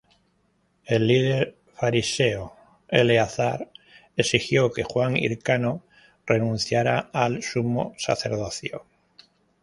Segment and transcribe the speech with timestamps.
[0.83, 2.55] El líder fariseo
[2.87, 3.69] Eleazar
[4.17, 5.83] exigió que Juan Hircano
[6.25, 8.83] renunciara al sumo sacerdocio.